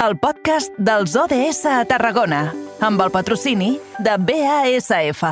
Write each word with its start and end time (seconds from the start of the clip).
el 0.00 0.14
podcast 0.16 0.72
dels 0.80 1.12
ODS 1.12 1.66
a 1.68 1.82
Tarragona, 1.84 2.46
amb 2.80 3.02
el 3.04 3.10
patrocini 3.12 3.74
de 4.00 4.14
BASF. 4.16 5.26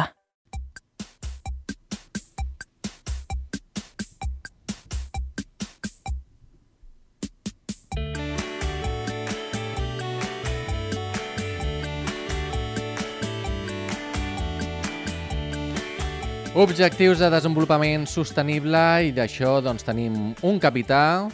Objectius 16.59 17.23
de 17.23 17.32
desenvolupament 17.32 18.05
sostenible 18.05 18.84
i 19.09 19.16
d'això 19.16 19.62
doncs, 19.64 19.88
tenim 19.88 20.34
un 20.45 20.60
capità, 20.60 21.30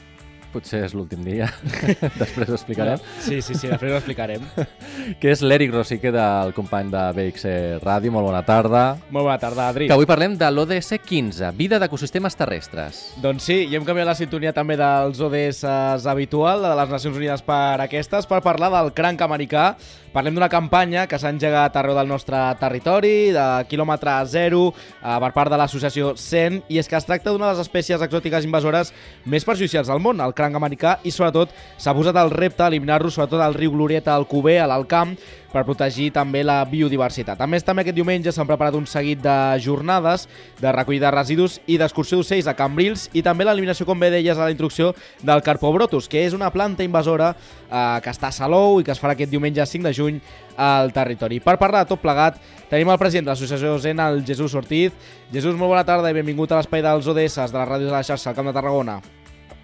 potser 0.55 0.85
és 0.87 0.95
l'últim 0.95 1.25
dia, 1.27 1.49
després 2.23 2.49
ho 2.51 2.57
explicarem, 2.57 3.03
Sí, 3.19 3.41
sí, 3.43 3.57
sí, 3.59 3.69
després 3.69 3.93
ho 3.93 3.99
explicarem. 3.99 4.45
que 5.21 5.33
és 5.35 5.43
l'Eric 5.43 5.75
Rosique, 5.75 6.13
del 6.15 6.55
company 6.57 6.93
de 6.93 7.03
BX 7.17 7.49
Ràdio. 7.83 8.13
Molt 8.15 8.29
bona 8.31 8.45
tarda. 8.47 8.85
Molt 9.11 9.27
bona 9.27 9.39
tarda, 9.43 9.69
Adri. 9.73 9.89
Que 9.91 9.97
avui 9.97 10.09
parlem 10.09 10.37
de 10.39 10.51
l'ODS 10.53 10.95
15, 11.03 11.51
Vida 11.59 11.81
d'Ecosistemes 11.83 12.37
Terrestres. 12.39 13.03
Doncs 13.23 13.49
sí, 13.51 13.61
i 13.67 13.77
hem 13.77 13.87
canviat 13.87 14.13
la 14.13 14.17
sintonia 14.19 14.55
també 14.57 14.77
dels 14.81 15.21
ODS 15.25 15.65
habitual, 16.11 16.63
de 16.65 16.75
les 16.79 16.95
Nacions 16.95 17.19
Unides 17.19 17.45
per 17.47 17.81
aquestes, 17.85 18.29
per 18.31 18.43
parlar 18.45 18.71
del 18.75 18.93
cranc 18.95 19.25
americà. 19.25 19.73
Parlem 20.15 20.37
d'una 20.37 20.47
campanya 20.47 21.09
que 21.11 21.19
s'ha 21.19 21.33
engegat 21.35 21.75
arreu 21.75 21.97
del 21.97 22.07
nostre 22.07 22.39
territori, 22.61 23.33
de 23.35 23.47
quilòmetre 23.67 24.13
zero, 24.31 24.69
eh, 24.71 25.17
per 25.25 25.31
part 25.35 25.51
de 25.51 25.57
l'associació 25.59 26.13
CEN, 26.15 26.61
i 26.71 26.79
és 26.79 26.87
que 26.87 26.95
es 26.95 27.09
tracta 27.09 27.33
d'una 27.33 27.49
de 27.49 27.57
les 27.57 27.65
espècies 27.65 28.05
exòtiques 28.05 28.45
invasores 28.47 28.93
més 29.25 29.43
perjudicials 29.49 29.89
del 29.91 29.99
món, 30.05 30.21
el 30.21 30.35
cranc 30.37 30.44
americà, 30.53 30.99
i 31.05 31.11
sobretot 31.15 31.55
s'ha 31.81 31.95
posat 31.97 32.19
el 32.21 32.35
repte 32.35 32.61
d'eliminar-lo 32.61 33.09
sobretot 33.09 33.41
al 33.41 33.57
riu 33.57 33.73
Glorieta, 33.73 34.13
al 34.13 34.29
Cuber, 34.29 34.59
a 34.61 34.69
l'Alcamp, 34.69 35.17
per 35.55 35.63
protegir 35.63 36.09
també 36.15 36.43
la 36.43 36.59
biodiversitat. 36.67 37.39
A 37.41 37.47
més, 37.47 37.63
també 37.65 37.85
aquest 37.85 37.97
diumenge 37.97 38.33
s'han 38.35 38.49
preparat 38.49 38.75
un 38.75 38.89
seguit 38.91 39.21
de 39.23 39.37
jornades 39.63 40.27
de 40.59 40.73
recollida 40.75 41.07
de 41.07 41.15
residus 41.15 41.61
i 41.71 41.79
d'excursió 41.79 42.19
d'ocells 42.19 42.49
a 42.51 42.57
Cambrils 42.59 43.07
i 43.15 43.23
també 43.23 43.47
l'eliminació, 43.47 43.87
com 43.87 44.01
bé 44.01 44.11
deies 44.11 44.37
a 44.37 44.49
la 44.49 44.51
introducció, 44.55 44.93
del 45.23 45.45
Carpobrotus, 45.47 46.11
que 46.11 46.25
és 46.27 46.35
una 46.35 46.51
planta 46.51 46.83
invasora 46.83 47.33
eh, 47.35 48.01
que 48.03 48.11
està 48.11 48.33
a 48.33 48.35
Salou 48.35 48.81
i 48.81 48.85
que 48.85 48.95
es 48.95 49.01
farà 49.01 49.15
aquest 49.15 49.31
diumenge 49.31 49.63
5 49.63 49.87
de 49.87 49.95
juny 49.95 50.23
al 50.59 50.93
territori. 50.93 51.39
Per 51.45 51.59
parlar 51.61 51.85
de 51.85 51.95
tot 51.95 52.03
plegat, 52.03 52.41
tenim 52.71 52.91
el 52.91 52.99
president 52.99 53.29
de 53.29 53.35
l'associació 53.35 53.79
Zen, 53.79 54.03
el 54.03 54.25
Jesús 54.27 54.55
Ortiz. 54.59 54.95
Jesús, 55.33 55.55
molt 55.55 55.71
bona 55.71 55.87
tarda 55.87 56.11
i 56.11 56.19
benvingut 56.19 56.53
a 56.53 56.63
l'espai 56.63 56.83
dels 56.83 57.07
ODS 57.07 57.53
de 57.53 57.61
la 57.61 57.69
ràdio 57.69 57.91
de 57.91 57.95
la 57.95 58.03
xarxa 58.03 58.33
al 58.33 58.39
Camp 58.39 58.51
de 58.51 58.59
Tarragona. 58.59 58.99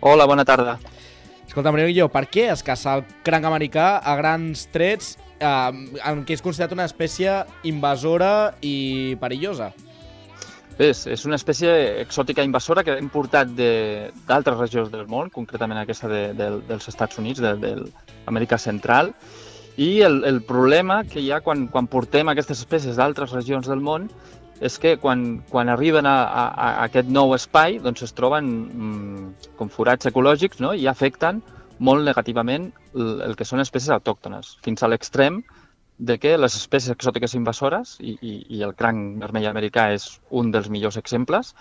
Hola, 0.01 0.27
bona 0.27 0.45
tarda. 0.45 0.79
Escolta, 1.47 1.73
primer 1.75 1.91
jo, 1.97 2.06
per 2.12 2.25
què 2.31 2.47
es 2.53 2.62
caça 2.65 2.95
el 2.98 3.05
cranc 3.27 3.45
americà 3.48 3.97
a 3.98 4.15
grans 4.20 4.67
trets 4.73 5.17
eh, 5.43 5.47
en 6.06 6.23
què 6.25 6.37
és 6.37 6.45
considerat 6.45 6.73
una 6.77 6.87
espècie 6.89 7.41
invasora 7.69 8.55
i 8.65 9.17
perillosa? 9.21 9.73
És, 10.81 11.03
és 11.11 11.27
una 11.28 11.37
espècie 11.37 11.69
exòtica 12.01 12.45
invasora 12.47 12.84
que 12.87 12.95
hem 12.97 13.11
portat 13.12 13.51
de- 13.53 14.09
d'altres 14.28 14.56
regions 14.62 14.89
del 14.95 15.05
món, 15.11 15.28
concretament 15.28 15.83
aquesta 15.83 16.09
de, 16.09 16.23
de, 16.39 16.48
dels 16.71 16.89
Estats 16.89 17.19
Units, 17.21 17.43
de, 17.43 17.53
de 17.61 17.75
l'Amèrica 17.83 18.56
Central, 18.56 19.12
i 19.77 20.01
el, 20.07 20.25
el 20.25 20.43
problema 20.43 21.03
que 21.05 21.21
hi 21.21 21.31
ha 21.33 21.41
quan, 21.45 21.69
quan 21.69 21.87
portem 21.91 22.29
aquestes 22.29 22.65
espècies 22.65 22.99
d'altres 22.99 23.33
regions 23.37 23.69
del 23.71 23.81
món 23.85 24.09
és 24.61 24.77
que 24.79 24.97
quan, 25.01 25.41
quan 25.49 25.71
arriben 25.73 26.07
a, 26.07 26.17
a, 26.25 26.45
a 26.45 26.69
aquest 26.89 27.09
nou 27.09 27.33
espai 27.37 27.79
doncs 27.81 28.05
es 28.05 28.12
troben 28.17 28.51
mm, 28.51 29.55
com 29.57 29.71
forats 29.73 30.11
ecològics 30.11 30.61
no? 30.61 30.75
i 30.75 30.87
afecten 30.91 31.41
molt 31.81 32.05
negativament 32.05 32.69
el, 32.95 33.23
el 33.25 33.37
que 33.37 33.47
són 33.49 33.62
espècies 33.65 33.95
autòctones, 33.95 34.59
fins 34.65 34.83
a 34.83 34.91
l'extrem 34.91 35.41
de 36.01 36.17
que 36.21 36.37
les 36.39 36.57
espècies 36.57 36.95
exòtiques 36.95 37.34
invasores, 37.37 37.99
i, 38.01 38.17
i, 38.25 38.34
i 38.57 38.62
el 38.65 38.73
cranc 38.77 39.21
vermell 39.21 39.49
americà 39.51 39.91
és 39.93 40.07
un 40.31 40.49
dels 40.53 40.71
millors 40.73 40.97
exemples, 40.97 41.53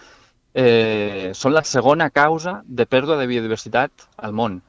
eh, 0.56 1.32
són 1.36 1.56
la 1.56 1.64
segona 1.68 2.10
causa 2.10 2.62
de 2.66 2.88
pèrdua 2.88 3.20
de 3.20 3.28
biodiversitat 3.28 4.08
al 4.18 4.36
món. 4.36 4.62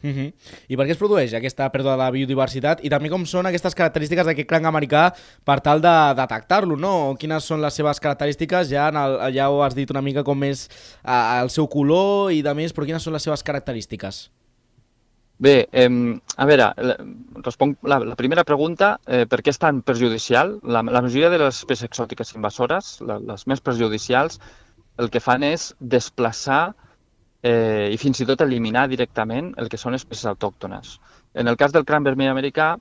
Uh 0.00 0.10
-huh. 0.10 0.32
I 0.68 0.76
per 0.76 0.86
què 0.86 0.90
es 0.94 0.98
produeix 0.98 1.32
aquesta 1.34 1.66
pèrdua 1.72 1.92
de 1.92 1.98
la 1.98 2.10
biodiversitat 2.10 2.84
i 2.84 2.88
també 2.88 3.10
com 3.10 3.26
són 3.26 3.46
aquestes 3.46 3.74
característiques 3.74 4.26
d'aquest 4.26 4.48
cranc 4.48 4.66
americà 4.66 5.12
per 5.44 5.60
tal 5.60 5.80
de 5.80 6.14
detectar-lo, 6.14 6.76
no? 6.76 7.16
Quines 7.18 7.44
són 7.44 7.60
les 7.60 7.74
seves 7.74 7.98
característiques? 7.98 8.70
Ja, 8.70 8.88
en 8.88 8.96
el, 8.96 9.34
ja 9.34 9.50
ho 9.50 9.62
has 9.62 9.74
dit 9.74 9.90
una 9.90 10.02
mica 10.02 10.22
com 10.22 10.42
és 10.44 10.68
eh, 11.04 11.40
el 11.42 11.50
seu 11.50 11.66
color 11.66 12.32
i 12.32 12.42
de 12.42 12.54
més, 12.54 12.72
però 12.72 12.84
quines 12.84 13.02
són 13.02 13.12
les 13.12 13.22
seves 13.22 13.42
característiques? 13.42 14.30
Bé, 15.38 15.68
eh, 15.72 16.20
a 16.36 16.46
veure, 16.46 16.74
responc 17.42 17.78
la, 17.82 17.98
la 17.98 18.14
primera 18.14 18.44
pregunta, 18.44 18.98
eh, 19.06 19.26
per 19.26 19.42
què 19.42 19.50
és 19.50 19.58
tan 19.58 19.82
perjudicial? 19.82 20.60
La, 20.62 20.82
la 20.82 21.02
majoria 21.02 21.30
de 21.30 21.38
les 21.38 21.58
espècies 21.58 21.90
exòtiques 21.90 22.34
invasores, 22.34 23.00
la, 23.00 23.18
les 23.18 23.46
més 23.46 23.60
perjudicials, 23.60 24.38
el 24.98 25.10
que 25.10 25.20
fan 25.20 25.42
és 25.42 25.74
desplaçar 25.80 26.68
eh, 26.70 26.87
i 27.38 27.96
fins 28.02 28.18
i 28.18 28.26
tot 28.26 28.40
eliminar 28.42 28.88
directament 28.90 29.52
el 29.62 29.68
que 29.70 29.78
són 29.78 29.94
espècies 29.94 30.26
autòctones. 30.26 30.96
En 31.38 31.46
el 31.46 31.56
cas 31.56 31.70
del 31.70 31.84
cranc 31.86 32.08
vermell 32.08 32.32
americà, 32.32 32.72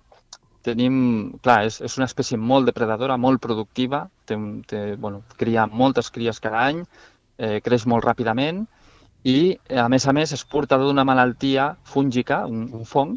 tenim, 0.67 0.97
clar, 1.43 1.61
és, 1.67 1.79
és 1.85 1.97
una 1.99 2.07
espècie 2.09 2.39
molt 2.39 2.67
depredadora, 2.69 3.17
molt 3.21 3.41
productiva, 3.43 4.07
té, 4.27 4.37
té, 4.67 4.81
bueno, 4.99 5.21
cria 5.39 5.67
moltes 5.67 6.09
cries 6.11 6.41
cada 6.43 6.65
any, 6.65 6.83
eh, 7.37 7.59
creix 7.63 7.85
molt 7.87 8.05
ràpidament 8.07 8.65
i, 9.23 9.57
eh, 9.69 9.79
a 9.79 9.87
més 9.93 10.07
a 10.07 10.13
més, 10.17 10.33
és 10.35 10.45
portador 10.55 10.89
d'una 10.89 11.05
malaltia 11.07 11.71
fúngica, 11.93 12.43
un, 12.49 12.67
un 12.73 12.85
fong, 12.85 13.15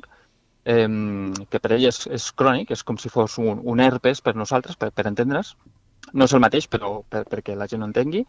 eh, 0.64 0.86
que 1.50 1.60
per 1.60 1.74
ell 1.76 1.88
és, 1.90 2.04
és 2.20 2.30
crònic, 2.42 2.72
és 2.76 2.86
com 2.86 2.98
si 3.00 3.12
fos 3.12 3.38
un, 3.42 3.60
un 3.74 3.84
herpes 3.84 4.22
per 4.24 4.36
nosaltres, 4.38 4.78
per, 4.80 4.92
per 4.94 5.06
entendre's. 5.10 5.54
No 6.12 6.26
és 6.26 6.34
el 6.34 6.42
mateix, 6.42 6.66
però 6.70 7.00
per, 7.08 7.24
perquè 7.30 7.54
la 7.56 7.68
gent 7.70 7.84
ho 7.84 7.90
entengui. 7.90 8.24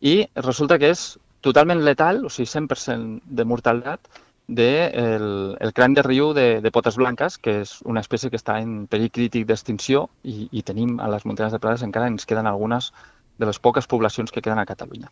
I 0.00 0.14
resulta 0.40 0.78
que 0.80 0.92
és 0.94 1.10
totalment 1.40 1.82
letal, 1.84 2.24
o 2.26 2.30
sigui, 2.30 2.46
100% 2.48 3.20
de 3.24 3.44
mortalitat, 3.44 4.00
del 4.48 4.56
de 4.56 4.86
el, 4.92 5.56
el 5.60 5.72
cranc 5.72 5.94
de 5.96 6.02
riu 6.02 6.32
de, 6.34 6.60
de 6.60 6.70
potes 6.74 6.96
blanques, 6.96 7.38
que 7.38 7.60
és 7.62 7.76
una 7.84 8.00
espècie 8.00 8.30
que 8.30 8.36
està 8.36 8.58
en 8.60 8.86
perill 8.90 9.10
crític 9.14 9.46
d'extinció 9.46 10.08
i, 10.24 10.48
i 10.50 10.62
tenim 10.62 10.98
a 11.00 11.06
les 11.08 11.24
muntanyes 11.24 11.52
de 11.52 11.60
Prades 11.62 11.82
encara 11.86 12.08
ens 12.10 12.26
queden 12.26 12.46
algunes 12.50 12.92
de 13.38 13.46
les 13.46 13.58
poques 13.58 13.86
poblacions 13.86 14.32
que 14.32 14.42
queden 14.42 14.58
a 14.58 14.66
Catalunya. 14.66 15.08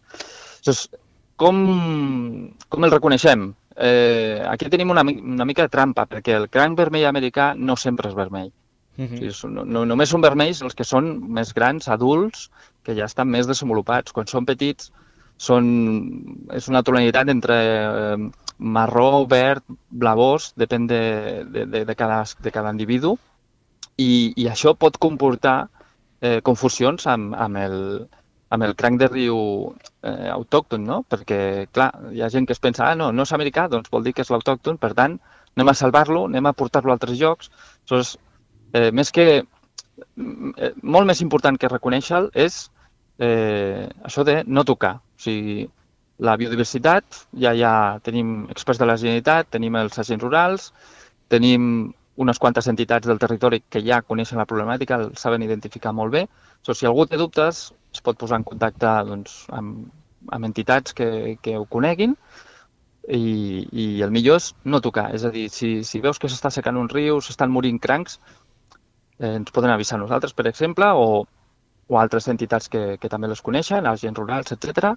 Llavors, 0.66 0.88
com, 1.36 2.50
com 2.68 2.84
el 2.84 2.90
reconeixem? 2.90 3.52
Eh, 3.78 4.42
aquí 4.50 4.66
tenim 4.68 4.90
una, 4.90 5.02
una 5.06 5.44
mica 5.46 5.62
de 5.62 5.68
trampa, 5.70 6.06
perquè 6.10 6.34
el 6.34 6.48
cranc 6.50 6.76
vermell 6.76 7.06
americà 7.06 7.52
no 7.56 7.76
sempre 7.76 8.08
és 8.10 8.16
vermell. 8.18 8.50
Uh 8.98 9.04
O 9.04 9.06
-huh. 9.06 9.18
sigui, 9.18 9.30
són- 9.30 9.54
no, 9.54 9.64
no, 9.64 9.84
només 9.86 10.08
són 10.10 10.20
vermells 10.20 10.62
els 10.62 10.74
que 10.74 10.82
són 10.84 11.22
més 11.30 11.54
grans, 11.54 11.86
adults, 11.88 12.50
que 12.82 12.96
ja 12.96 13.04
estan 13.04 13.28
més 13.28 13.46
desenvolupats. 13.46 14.12
Quan 14.12 14.26
són 14.26 14.44
petits, 14.44 14.90
són, 15.38 15.66
és 16.54 16.68
una 16.68 16.82
tonalitat 16.82 17.30
entre 17.30 17.56
eh, 17.56 18.28
marró, 18.58 19.24
verd, 19.30 19.64
blavós, 19.88 20.52
depèn 20.58 20.86
de, 20.90 21.00
de, 21.46 21.64
de, 21.66 21.84
de, 21.86 21.94
cada, 21.98 22.24
de 22.42 22.52
cada 22.54 22.72
individu, 22.74 23.14
i, 23.98 24.34
i 24.36 24.48
això 24.50 24.74
pot 24.74 24.98
comportar 24.98 25.68
eh, 26.20 26.40
confusions 26.46 27.06
amb, 27.10 27.34
amb, 27.38 27.60
el, 27.62 27.78
amb 28.54 28.66
el 28.66 28.74
cranc 28.78 29.00
de 29.00 29.08
riu 29.10 29.38
eh, 30.02 30.30
autòcton, 30.34 30.84
no? 30.86 31.02
Perquè, 31.08 31.40
clar, 31.74 31.90
hi 32.14 32.22
ha 32.22 32.30
gent 32.34 32.46
que 32.46 32.56
es 32.56 32.62
pensa, 32.62 32.88
ah, 32.90 32.98
no, 32.98 33.12
no 33.14 33.26
és 33.26 33.34
americà, 33.34 33.68
doncs 33.70 33.90
vol 33.94 34.06
dir 34.06 34.14
que 34.16 34.26
és 34.26 34.32
l'autòcton, 34.34 34.78
per 34.82 34.92
tant, 34.98 35.18
anem 35.56 35.70
a 35.70 35.76
salvar-lo, 35.78 36.26
anem 36.26 36.50
a 36.50 36.54
portar-lo 36.54 36.94
a 36.94 36.98
altres 36.98 37.18
llocs. 37.18 37.52
Aleshores, 37.86 38.16
eh, 38.72 38.90
més 38.94 39.14
que 39.14 39.26
eh, 39.38 40.72
molt 40.82 41.06
més 41.06 41.22
important 41.22 41.58
que 41.58 41.70
reconèixer-lo 41.70 42.34
és 42.34 42.64
eh, 43.18 43.86
això 44.06 44.26
de 44.26 44.42
no 44.46 44.66
tocar. 44.66 44.98
O 45.18 45.22
sigui, 45.22 45.66
la 46.18 46.34
biodiversitat, 46.38 47.22
ja, 47.42 47.52
ja 47.54 47.72
tenim 48.06 48.48
experts 48.50 48.80
de 48.80 48.86
la 48.88 48.96
Generalitat, 48.98 49.50
tenim 49.54 49.76
els 49.78 49.98
agents 49.98 50.24
rurals, 50.24 50.72
tenim 51.30 51.92
unes 52.18 52.40
quantes 52.42 52.66
entitats 52.70 53.06
del 53.06 53.20
territori 53.22 53.60
que 53.70 53.82
ja 53.86 54.00
coneixen 54.02 54.40
la 54.40 54.46
problemàtica, 54.50 54.98
el 54.98 55.12
saben 55.16 55.44
identificar 55.46 55.92
molt 55.94 56.14
bé. 56.14 56.24
So, 56.66 56.74
si 56.74 56.86
algú 56.86 57.06
té 57.06 57.18
dubtes, 57.20 57.68
es 57.94 58.02
pot 58.02 58.18
posar 58.18 58.40
en 58.40 58.46
contacte 58.48 58.90
doncs, 59.06 59.44
amb, 59.54 59.86
amb 60.34 60.48
entitats 60.48 60.96
que, 60.98 61.38
que 61.42 61.54
ho 61.56 61.64
coneguin 61.70 62.16
i, 63.08 63.66
i 63.70 63.86
el 64.02 64.10
millor 64.14 64.42
és 64.42 64.50
no 64.66 64.82
tocar. 64.82 65.08
És 65.14 65.24
a 65.24 65.30
dir, 65.34 65.46
si, 65.54 65.84
si 65.86 66.02
veus 66.04 66.18
que 66.18 66.30
s'està 66.30 66.50
secant 66.54 66.76
un 66.80 66.90
riu, 66.90 67.22
s'estan 67.22 67.54
morint 67.54 67.78
crancs, 67.78 68.18
eh, 69.20 69.36
ens 69.36 69.54
poden 69.54 69.70
avisar 69.70 70.00
nosaltres, 70.02 70.34
per 70.34 70.48
exemple, 70.50 70.90
o, 70.98 71.22
o 71.88 71.98
altres 71.98 72.28
entitats 72.28 72.68
que, 72.68 72.84
que 73.00 73.10
també 73.10 73.28
les 73.28 73.42
coneixen, 73.42 73.86
agents 73.88 74.20
rurals, 74.20 74.52
etc. 74.54 74.94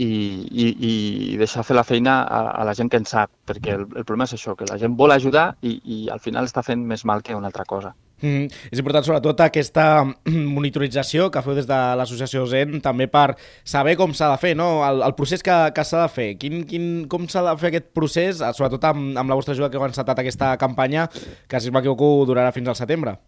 I, 0.00 0.08
i, 0.08 0.66
i 0.88 0.92
deixar 1.36 1.64
fer 1.68 1.76
la 1.76 1.84
feina 1.84 2.22
a, 2.24 2.40
a 2.56 2.64
la 2.64 2.72
gent 2.76 2.88
que 2.88 3.00
en 3.00 3.04
sap, 3.08 3.32
perquè 3.46 3.74
el, 3.76 3.82
el 3.84 4.06
problema 4.06 4.24
és 4.24 4.38
això, 4.38 4.56
que 4.56 4.68
la 4.70 4.78
gent 4.80 4.96
vol 4.96 5.12
ajudar 5.12 5.50
i, 5.60 5.76
i 5.84 5.98
al 6.12 6.22
final 6.24 6.48
està 6.48 6.64
fent 6.64 6.80
més 6.88 7.04
mal 7.04 7.20
que 7.26 7.36
una 7.36 7.50
altra 7.52 7.68
cosa. 7.68 7.92
Mm, 8.20 8.48
és 8.68 8.80
important 8.80 9.04
sobretot 9.04 9.40
aquesta 9.44 9.84
monitorització 10.56 11.28
que 11.32 11.42
feu 11.44 11.56
des 11.56 11.68
de 11.68 11.80
l'associació 12.00 12.46
Zen 12.48 12.80
també 12.84 13.08
per 13.12 13.34
saber 13.64 13.96
com 14.00 14.12
s'ha 14.16 14.30
de 14.32 14.40
fer, 14.40 14.54
no? 14.56 14.70
el, 14.88 15.04
el 15.04 15.16
procés 15.18 15.44
que, 15.44 15.56
que 15.76 15.84
s'ha 15.84 16.06
de 16.06 16.12
fer. 16.12 16.30
Quin, 16.40 16.64
quin, 16.68 16.86
com 17.12 17.28
s'ha 17.28 17.44
de 17.48 17.56
fer 17.60 17.72
aquest 17.72 17.92
procés, 17.96 18.40
sobretot 18.56 18.88
amb, 18.92 19.12
amb 19.20 19.32
la 19.32 19.36
vostra 19.36 19.56
ajuda 19.56 19.68
que 19.72 19.80
heu 19.80 19.88
encetat 19.88 20.24
aquesta 20.24 20.54
campanya, 20.60 21.08
que 21.48 21.60
si 21.60 21.72
m'equivoco 21.72 22.26
durarà 22.28 22.56
fins 22.56 22.72
al 22.72 22.80
setembre? 22.80 23.18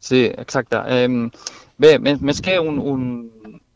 Sí, 0.00 0.24
exacte. 0.42 0.80
Eh, 0.88 1.08
bé, 1.78 1.94
més, 2.00 2.20
més 2.24 2.40
que 2.44 2.58
un, 2.60 2.78
un, 2.92 3.06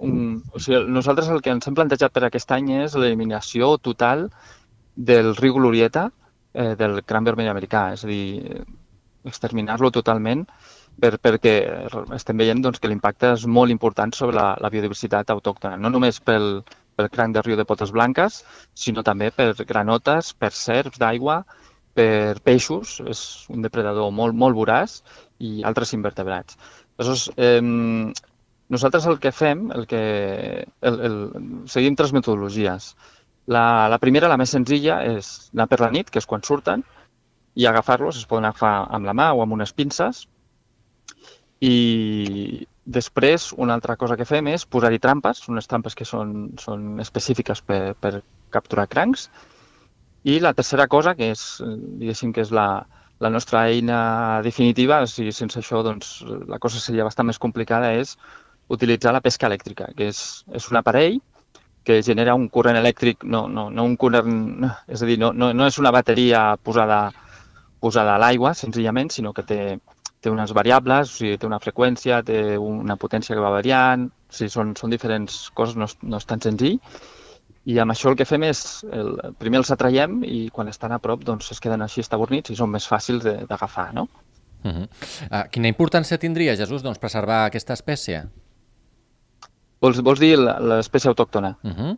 un... 0.09 0.21
O 0.53 0.61
sigui, 0.61 0.83
nosaltres 0.99 1.31
el 1.31 1.43
que 1.45 1.53
ens 1.55 1.69
hem 1.69 1.77
plantejat 1.77 2.15
per 2.15 2.25
aquest 2.27 2.55
any 2.57 2.73
és 2.81 2.97
l'eliminació 2.97 3.75
total 3.89 4.29
del 4.95 5.35
riu 5.37 5.59
Glorieta 5.59 6.09
eh, 6.55 6.73
del 6.81 7.03
cran 7.05 7.29
vermell 7.29 7.53
americà. 7.53 7.91
És 7.99 8.07
a 8.07 8.11
dir, 8.11 8.65
exterminar-lo 9.29 9.91
totalment 9.93 10.47
per, 11.01 11.17
perquè 11.19 11.55
estem 12.17 12.41
veient 12.41 12.63
doncs, 12.65 12.81
que 12.81 12.91
l'impacte 12.91 13.35
és 13.35 13.45
molt 13.59 13.73
important 13.75 14.15
sobre 14.17 14.37
la, 14.39 14.47
la 14.61 14.71
biodiversitat 14.73 15.33
autòctona, 15.35 15.79
no 15.81 15.91
només 15.93 16.21
pel, 16.21 16.63
pel 16.97 17.11
cranc 17.13 17.37
de 17.37 17.43
riu 17.45 17.59
de 17.59 17.67
potes 17.69 17.93
blanques, 17.95 18.43
sinó 18.75 19.03
també 19.07 19.31
per 19.35 19.53
granotes, 19.67 20.33
per 20.39 20.53
serps 20.55 21.01
d'aigua, 21.03 21.43
per 21.95 22.41
peixos, 22.43 22.99
és 23.07 23.21
un 23.55 23.63
depredador 23.63 24.11
molt, 24.15 24.35
molt 24.35 24.59
voraç, 24.59 25.01
i 25.39 25.63
altres 25.67 25.93
invertebrats. 25.97 26.59
Aleshores, 26.99 27.31
eh, 27.37 27.61
nosaltres 28.69 29.07
el 29.07 29.19
que 29.21 29.33
fem, 29.33 29.71
el 29.75 29.87
que, 29.87 30.67
el, 30.81 31.01
el, 31.09 31.17
seguim 31.71 31.97
tres 31.97 32.13
metodologies. 32.17 32.95
La, 33.47 33.89
la 33.93 34.01
primera, 34.01 34.31
la 34.31 34.39
més 34.41 34.55
senzilla, 34.55 35.03
és 35.05 35.51
anar 35.53 35.69
per 35.69 35.81
la 35.83 35.91
nit, 35.93 36.11
que 36.11 36.23
és 36.23 36.29
quan 36.29 36.45
surten, 36.47 36.85
i 37.55 37.67
agafar-los, 37.69 38.19
es 38.19 38.31
poden 38.31 38.49
agafar 38.49 38.87
amb 38.91 39.07
la 39.07 39.15
mà 39.15 39.31
o 39.35 39.43
amb 39.45 39.55
unes 39.59 39.75
pinces. 39.77 40.25
I 41.61 42.67
després, 42.85 43.53
una 43.57 43.77
altra 43.77 43.97
cosa 43.97 44.17
que 44.17 44.27
fem 44.29 44.49
és 44.53 44.67
posar-hi 44.67 45.01
trampes, 45.01 45.45
unes 45.49 45.69
trampes 45.71 45.95
que 45.97 46.07
són, 46.09 46.55
són 46.61 47.01
específiques 47.05 47.63
per, 47.63 47.95
per 48.01 48.19
capturar 48.53 48.89
crancs. 48.91 49.29
I 50.25 50.39
la 50.41 50.55
tercera 50.57 50.89
cosa, 50.89 51.15
que 51.15 51.31
és, 51.35 51.45
diguéssim, 52.01 52.33
que 52.33 52.45
és 52.45 52.53
la, 52.53 52.85
la 53.25 53.33
nostra 53.33 53.65
eina 53.73 54.41
definitiva, 54.45 55.03
si 55.11 55.31
sense 55.33 55.61
això 55.61 55.83
doncs, 55.87 56.19
la 56.51 56.61
cosa 56.63 56.81
seria 56.83 57.07
bastant 57.09 57.31
més 57.31 57.41
complicada, 57.41 57.95
és 57.97 58.19
utilitzar 58.75 59.13
la 59.17 59.23
pesca 59.25 59.49
elèctrica, 59.49 59.91
que 59.97 60.11
és, 60.13 60.21
és 60.53 60.69
un 60.71 60.81
aparell 60.81 61.21
que 61.85 62.01
genera 62.05 62.37
un 62.37 62.49
corrent 62.49 62.79
elèctric, 62.81 63.27
no, 63.29 63.45
no, 63.49 63.69
no 63.71 63.85
un 63.85 63.99
corrent, 64.01 64.65
és 64.89 65.03
a 65.05 65.09
dir, 65.09 65.19
no, 65.21 65.35
no, 65.37 65.53
no 65.53 65.69
és 65.69 65.81
una 65.81 65.93
bateria 65.93 66.55
posada 66.57 67.03
posada 67.85 68.15
a 68.15 68.21
l'aigua, 68.23 68.55
senzillament, 68.57 69.11
sinó 69.13 69.35
que 69.37 69.45
té, 69.45 69.61
té 70.25 70.33
unes 70.33 70.55
variables, 70.57 71.11
o 71.11 71.19
sigui, 71.19 71.37
té 71.41 71.49
una 71.49 71.61
freqüència, 71.61 72.23
té 72.25 72.39
una 72.57 72.97
potència 73.01 73.37
que 73.37 73.45
va 73.45 73.53
variant, 73.53 74.07
o 74.09 74.37
sigui, 74.39 74.53
són, 74.55 74.73
són 74.79 74.95
diferents 74.95 75.43
coses, 75.59 75.77
no 75.81 75.91
és, 75.91 75.99
no 76.01 76.21
és 76.23 76.29
tan 76.31 76.41
senzill. 76.45 76.79
I 77.65 77.79
amb 77.81 77.95
això 77.95 78.11
el 78.11 78.17
que 78.17 78.27
fem 78.29 78.45
és, 78.45 78.85
el, 78.93 79.15
primer 79.41 79.63
els 79.63 79.73
atraiem 79.73 80.21
i 80.29 80.49
quan 80.53 80.69
estan 80.69 80.93
a 80.93 81.01
prop 81.01 81.25
doncs 81.25 81.51
es 81.55 81.63
queden 81.65 81.83
així 81.85 82.03
estabornits 82.05 82.53
i 82.53 82.57
són 82.59 82.73
més 82.75 82.89
fàcils 82.89 83.25
d'agafar, 83.25 83.93
no? 83.97 84.09
Uh 84.65 84.73
-huh. 84.73 84.89
uh, 85.31 85.45
quina 85.51 85.69
importància 85.69 86.19
tindria, 86.19 86.57
Jesús, 86.57 86.83
doncs, 86.83 86.99
preservar 86.99 87.45
aquesta 87.45 87.75
espècie? 87.75 88.25
Vols, 89.81 90.01
vols 90.01 90.21
dir 90.21 90.39
l'espècie 90.39 91.09
autòctona? 91.09 91.57
Uh 91.63 91.71
-huh. 91.71 91.97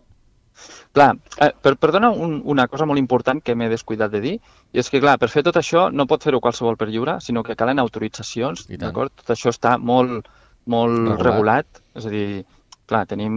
Clar, 0.93 1.17
eh, 1.45 1.53
per, 1.63 1.77
perdona 1.77 2.11
un, 2.11 2.41
una 2.45 2.67
cosa 2.69 2.87
molt 2.87 2.99
important 2.99 3.43
que 3.45 3.55
m'he 3.55 3.69
descuidat 3.69 4.11
de 4.11 4.21
dir, 4.21 4.35
i 4.73 4.79
és 4.79 4.89
que, 4.91 5.01
clar, 5.01 5.19
per 5.19 5.29
fer 5.29 5.43
tot 5.43 5.57
això 5.57 5.91
no 5.93 6.07
pot 6.07 6.23
fer-ho 6.23 6.41
qualsevol 6.41 6.77
per 6.77 6.89
lliure, 6.89 7.19
sinó 7.21 7.43
que 7.43 7.57
calen 7.57 7.79
autoritzacions, 7.79 8.67
d'acord? 8.69 9.13
Tot 9.21 9.35
això 9.37 9.53
està 9.53 9.77
molt, 9.79 10.31
molt 10.65 10.97
regulat. 10.97 11.27
regulat, 11.27 11.67
és 11.95 12.07
a 12.07 12.09
dir, 12.09 12.45
clar, 12.91 13.05
tenim... 13.11 13.35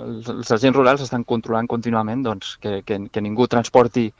Els, 0.00 0.50
agents 0.52 0.76
rurals 0.76 1.04
estan 1.04 1.24
controlant 1.28 1.68
contínuament 1.70 2.24
doncs, 2.26 2.56
que, 2.62 2.80
que, 2.86 2.98
que 3.10 3.22
ningú 3.24 3.46
transporti 3.50 4.10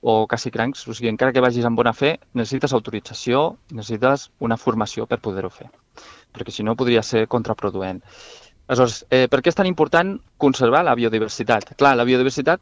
o 0.00 0.26
caci 0.30 0.50
crancs, 0.54 0.86
o 0.86 0.94
sigui, 0.94 1.10
encara 1.10 1.34
que 1.34 1.42
vagis 1.42 1.66
amb 1.66 1.78
bona 1.78 1.92
fe, 1.92 2.16
necessites 2.38 2.74
autorització, 2.76 3.58
necessites 3.74 4.28
una 4.44 4.56
formació 4.56 5.08
per 5.10 5.18
poder-ho 5.22 5.50
fer, 5.50 5.68
perquè 6.34 6.54
si 6.54 6.66
no 6.66 6.76
podria 6.78 7.02
ser 7.02 7.26
contraproduent. 7.26 8.02
Aleshores, 8.68 9.00
eh, 9.10 9.26
per 9.32 9.40
què 9.42 9.50
és 9.50 9.58
tan 9.58 9.66
important 9.66 10.18
conservar 10.36 10.84
la 10.84 10.94
biodiversitat? 10.94 11.72
Clar, 11.80 11.96
la 11.96 12.06
biodiversitat 12.06 12.60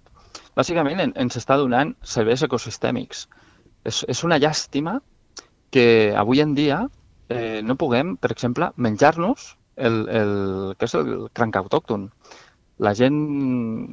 bàsicament 0.57 1.13
ens 1.13 1.37
està 1.37 1.59
donant 1.61 1.93
serveis 2.03 2.45
ecosistèmics. 2.47 3.27
És, 3.85 4.05
és 4.09 4.23
una 4.25 4.39
llàstima 4.39 5.01
que 5.71 6.15
avui 6.17 6.41
en 6.41 6.55
dia 6.55 6.87
eh, 7.29 7.61
no 7.63 7.77
puguem, 7.77 8.17
per 8.17 8.31
exemple, 8.33 8.71
menjar-nos 8.77 9.57
el, 9.77 10.03
el, 10.09 10.35
que 10.79 10.89
és 10.89 10.97
el 10.99 11.13
cranc 11.37 11.57
autòcton. 11.61 12.09
La 12.85 12.93
gent, 12.97 13.17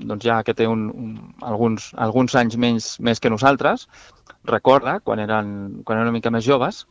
doncs 0.10 0.26
ja 0.26 0.42
que 0.44 0.56
té 0.58 0.68
un, 0.68 0.90
un, 0.92 1.14
alguns, 1.48 1.92
alguns 2.06 2.36
anys 2.36 2.58
menys 2.60 2.90
més 3.00 3.22
que 3.24 3.32
nosaltres, 3.32 3.88
recorda, 4.50 4.98
quan 5.00 5.22
eren, 5.24 5.54
quan 5.84 6.00
eren 6.00 6.10
una 6.10 6.18
mica 6.18 6.34
més 6.34 6.44
joves, 6.48 6.84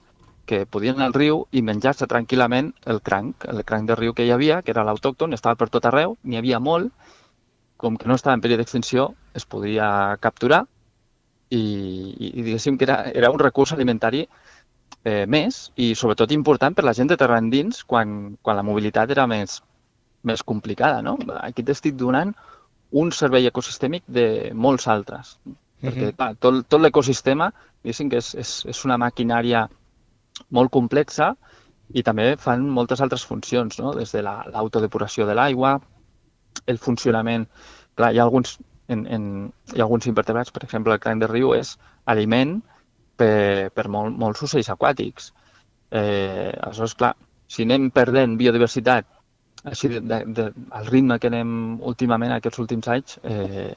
que 0.46 0.64
podien 0.66 0.96
anar 0.96 1.10
al 1.10 1.16
riu 1.16 1.44
i 1.52 1.62
menjar-se 1.62 2.08
tranquil·lament 2.10 2.72
el 2.90 3.00
cranc, 3.04 3.44
el 3.48 3.62
cranc 3.68 3.90
de 3.90 3.96
riu 3.98 4.14
que 4.16 4.26
hi 4.26 4.32
havia, 4.34 4.62
que 4.62 4.72
era 4.74 4.84
l'autòcton, 4.88 5.36
estava 5.36 5.58
per 5.60 5.68
tot 5.70 5.86
arreu, 5.86 6.16
n'hi 6.24 6.40
havia 6.40 6.58
molt, 6.60 6.90
com 7.76 7.98
que 7.98 8.08
no 8.08 8.16
estava 8.18 8.34
en 8.38 8.42
període 8.42 8.62
d'extinció, 8.62 9.12
es 9.34 9.46
podia 9.46 10.16
capturar 10.22 10.64
i, 11.52 11.60
i, 11.60 12.28
i 12.32 12.42
diguéssim 12.42 12.78
que 12.78 12.86
era, 12.88 12.98
era 13.12 13.30
un 13.30 13.40
recurs 13.42 13.74
alimentari 13.74 14.24
eh, 15.04 15.25
més 15.26 15.70
i 15.76 15.93
sobretot 15.99 16.32
important 16.32 16.75
per 16.75 16.84
la 16.87 16.94
gent 16.96 17.10
de 17.10 17.19
terra 17.19 17.38
endins 17.43 17.82
quan, 17.84 18.37
quan 18.43 18.58
la 18.58 18.66
mobilitat 18.66 19.10
era 19.10 19.26
més, 19.26 19.60
més 20.22 20.43
complicada. 20.43 21.02
No? 21.02 21.16
Aquí 21.40 21.64
t'estic 21.66 21.96
donant 21.99 22.34
un 23.02 23.12
servei 23.12 23.49
ecosistèmic 23.49 24.04
de 24.06 24.52
molts 24.54 24.88
altres. 24.88 25.38
Mm 25.44 25.52
-hmm. 25.52 25.58
Perquè 25.82 26.16
clar, 26.16 26.34
tot, 26.38 26.66
tot 26.69 26.81
l'ecosistema, 26.81 27.52
diguéssim 27.82 28.10
que 28.10 28.19
és, 28.19 28.34
és, 28.34 28.64
és 28.66 28.84
una 28.84 28.99
maquinària 28.99 29.69
molt 30.50 30.70
complexa 30.70 31.34
i 31.93 32.02
també 32.02 32.37
fan 32.37 32.69
moltes 32.69 33.00
altres 33.00 33.25
funcions, 33.25 33.78
no? 33.78 33.94
des 33.94 34.12
de 34.12 34.22
l'autodepuració 34.22 35.25
la, 35.25 35.28
de 35.31 35.34
l'aigua, 35.34 35.81
el 36.66 36.78
funcionament... 36.78 37.48
Clar, 37.94 38.14
hi 38.14 38.19
ha 38.19 38.22
alguns, 38.22 38.58
en, 38.88 39.06
en, 39.06 39.25
hi 39.75 39.81
ha 39.81 39.82
alguns 39.82 40.06
invertebrats, 40.06 40.50
per 40.50 40.62
exemple, 40.64 40.94
el 40.94 41.00
cranc 41.00 41.20
de 41.20 41.26
riu 41.26 41.52
és 41.55 41.78
aliment 42.06 42.62
per, 43.22 43.70
per 43.76 43.88
molt, 43.88 44.19
molts 44.19 44.42
ocells 44.48 44.70
aquàtics. 44.74 45.32
Eh, 45.92 46.52
aleshores, 46.52 46.98
clar, 46.98 47.14
si 47.46 47.66
anem 47.66 47.90
perdent 47.94 48.38
biodiversitat 48.40 49.08
així 49.62 49.88
de, 49.92 50.00
de, 50.00 50.20
de, 50.34 50.46
al 50.74 50.88
ritme 50.90 51.19
que 51.22 51.30
anem 51.30 51.78
últimament, 51.86 52.32
aquests 52.34 52.62
últims 52.62 52.88
anys, 52.90 53.19
eh, 53.22 53.74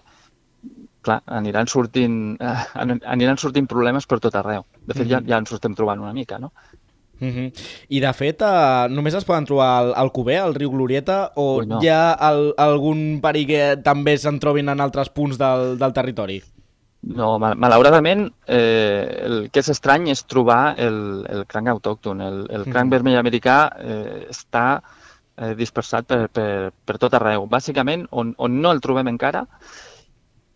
clar, 1.05 1.19
aniran 1.39 1.69
sortint, 1.69 2.15
eh, 2.41 2.63
aniran 2.81 3.37
sortint 3.41 3.69
problemes 3.69 4.09
per 4.09 4.19
tot 4.23 4.37
arreu. 4.39 4.65
De 4.81 4.95
fet, 4.95 5.05
ja, 5.05 5.19
mhm. 5.19 5.29
ja 5.29 5.41
ens 5.43 5.53
ho 5.53 5.59
estem 5.59 5.77
trobant 5.77 6.01
una 6.01 6.15
mica, 6.15 6.39
no? 6.41 6.51
Mm 7.19 7.29
-hmm. 7.31 7.51
I 7.89 7.99
de 7.99 8.13
fet, 8.13 8.41
eh, 8.41 8.87
només 8.89 9.13
es 9.13 9.23
poden 9.23 9.45
trobar 9.45 9.69
al, 9.77 9.93
al 9.95 10.11
Cuber, 10.11 10.39
al 10.39 10.55
riu 10.55 10.71
Glorieta, 10.71 11.31
o 11.35 11.59
Ui, 11.59 11.65
no. 11.65 11.79
hi 11.81 11.87
ha 11.87 12.17
el, 12.31 12.53
algun 12.57 13.21
perill 13.21 13.47
que 13.47 13.77
també 13.83 14.17
se'n 14.17 14.39
trobin 14.39 14.69
en 14.69 14.81
altres 14.81 15.09
punts 15.09 15.37
del, 15.37 15.77
del 15.77 15.93
territori? 15.93 16.43
No, 17.05 17.35
mal, 17.37 17.53
malauradament, 17.61 18.25
eh, 18.49 19.25
el 19.27 19.35
que 19.53 19.61
és 19.61 19.69
estrany 19.69 20.07
és 20.09 20.23
trobar 20.25 20.73
el, 20.81 20.95
el 21.29 21.43
cranc 21.45 21.69
autòcton. 21.69 22.21
El, 22.25 22.39
el 22.49 22.63
cranc 22.65 22.87
mm 22.87 22.95
vermell 22.95 23.17
americà 23.19 23.57
eh, 23.77 24.21
està 24.33 24.65
eh, 25.37 25.53
dispersat 25.59 26.07
per, 26.09 26.19
per, 26.33 26.47
per 26.73 26.95
tot 27.01 27.13
arreu. 27.13 27.45
Bàsicament, 27.51 28.07
on, 28.09 28.33
on 28.41 28.57
no 28.61 28.71
el 28.73 28.81
trobem 28.81 29.11
encara 29.11 29.43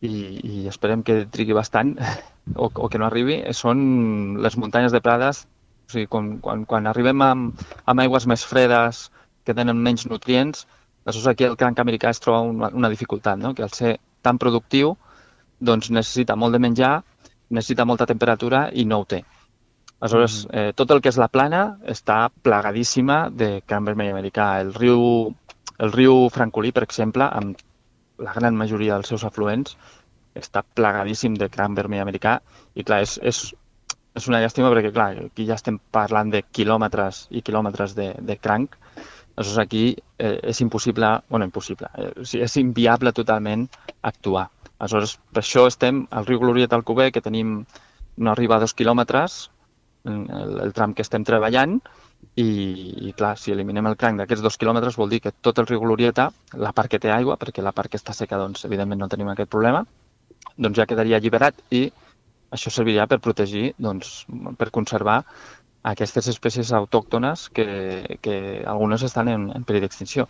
i, 0.01 0.09
i 0.41 0.63
esperem 0.71 1.03
que 1.05 1.21
trigui 1.29 1.53
bastant 1.53 1.93
o, 2.55 2.71
o 2.73 2.89
que 2.89 2.97
no 2.97 3.05
arribi, 3.05 3.43
són 3.53 4.39
les 4.41 4.57
muntanyes 4.57 4.95
de 4.95 5.03
Prades. 5.05 5.43
O 5.89 5.93
sigui, 5.93 6.09
quan, 6.09 6.31
quan, 6.41 6.63
quan 6.69 6.89
arribem 6.89 7.21
amb, 7.25 7.61
amb 7.85 8.05
aigües 8.05 8.25
més 8.29 8.45
fredes, 8.45 9.09
que 9.45 9.53
tenen 9.57 9.77
menys 9.85 10.07
nutrients, 10.09 10.65
aleshores 11.05 11.29
aquí 11.29 11.45
el 11.45 11.57
cranc 11.61 11.79
americà 11.81 12.09
es 12.09 12.21
troba 12.21 12.41
una, 12.45 12.71
una 12.73 12.89
dificultat, 12.89 13.37
no? 13.37 13.53
que 13.53 13.65
al 13.65 13.73
ser 13.73 13.99
tan 14.25 14.41
productiu 14.41 14.95
doncs 15.59 15.91
necessita 15.91 16.37
molt 16.39 16.55
de 16.55 16.63
menjar, 16.63 16.93
necessita 17.49 17.85
molta 17.85 18.07
temperatura 18.09 18.67
i 18.73 18.85
no 18.85 19.01
ho 19.01 19.05
té. 19.09 19.23
Aleshores, 19.99 20.45
mm. 20.45 20.57
eh, 20.57 20.73
tot 20.75 20.91
el 20.95 21.01
que 21.03 21.11
és 21.11 21.19
la 21.19 21.27
plana 21.31 21.63
està 21.91 22.29
plagadíssima 22.43 23.25
de 23.29 23.59
cranc 23.67 23.89
vermell 23.91 24.13
americà. 24.13 24.51
El 24.63 24.73
riu, 24.77 25.01
el 25.79 25.95
riu 25.95 26.27
Francolí, 26.31 26.71
per 26.75 26.85
exemple, 26.87 27.27
amb 27.27 27.59
la 28.19 28.35
gran 28.35 28.55
majoria 28.55 28.95
dels 28.95 29.11
seus 29.11 29.25
afluents 29.27 29.75
està 30.39 30.63
plagadíssim 30.63 31.35
de 31.39 31.49
cranc 31.51 31.75
vermell 31.77 32.03
americà 32.03 32.37
i 32.75 32.85
clar, 32.87 33.01
és, 33.03 33.17
és, 33.23 33.39
és 34.15 34.27
una 34.31 34.41
llàstima 34.43 34.71
perquè 34.71 34.91
clar, 34.95 35.09
aquí 35.29 35.47
ja 35.47 35.57
estem 35.59 35.79
parlant 35.91 36.31
de 36.31 36.43
quilòmetres 36.43 37.25
i 37.31 37.43
quilòmetres 37.45 37.95
de, 37.97 38.11
de 38.19 38.37
cranc, 38.37 38.77
aleshores 39.35 39.59
aquí 39.63 39.83
eh, 40.17 40.37
és 40.51 40.61
impossible, 40.63 41.11
bueno, 41.29 41.47
impossible, 41.49 41.91
eh, 41.95 42.11
o 42.21 42.27
sigui, 42.27 42.43
és 42.45 42.57
inviable 42.61 43.15
totalment 43.15 43.67
actuar. 44.13 44.47
Aleshores, 44.79 45.17
per 45.33 45.43
això 45.43 45.65
estem 45.67 46.05
al 46.15 46.27
riu 46.27 46.39
Glorieta 46.39 46.77
al 46.79 46.85
Cuber, 46.87 47.09
que 47.11 47.23
tenim 47.23 47.63
no 48.17 48.31
arriba 48.31 48.57
a 48.57 48.63
dos 48.63 48.75
quilòmetres, 48.75 49.39
el, 50.07 50.53
el 50.63 50.71
tram 50.75 50.93
que 50.95 51.03
estem 51.03 51.25
treballant, 51.27 51.79
i, 52.39 52.47
i 53.09 53.13
clar, 53.15 53.35
si 53.39 53.51
eliminem 53.51 53.87
el 53.89 53.97
cranc 53.99 54.19
d'aquests 54.19 54.43
dos 54.43 54.57
quilòmetres 54.59 54.97
vol 54.99 55.11
dir 55.11 55.21
que 55.23 55.33
tot 55.47 55.59
el 55.59 55.67
riu 55.67 55.83
Glorieta, 55.83 56.29
la 56.65 56.71
part 56.75 56.91
que 56.91 56.99
té 57.03 57.11
aigua, 57.11 57.37
perquè 57.39 57.63
la 57.63 57.75
part 57.75 57.91
que 57.91 57.99
està 57.99 58.15
seca, 58.15 58.39
doncs, 58.39 58.65
evidentment 58.67 59.03
no 59.03 59.11
tenim 59.11 59.31
aquest 59.31 59.51
problema, 59.51 59.83
doncs 60.55 60.79
ja 60.79 60.87
quedaria 60.87 61.19
alliberat 61.19 61.59
i 61.75 61.85
això 62.55 62.71
serviria 62.73 63.07
per 63.07 63.19
protegir, 63.23 63.73
doncs, 63.77 64.23
per 64.57 64.71
conservar 64.75 65.21
aquestes 65.89 66.27
espècies 66.31 66.71
autòctones 66.75 67.47
que, 67.55 67.67
que 68.21 68.35
algunes 68.67 69.03
estan 69.07 69.31
en, 69.31 69.49
en 69.55 69.67
perill 69.67 69.85
d'extinció. 69.85 70.27